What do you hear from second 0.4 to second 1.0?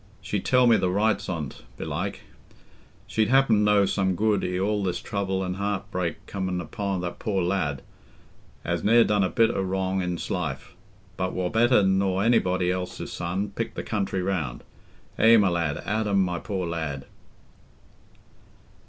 tell me the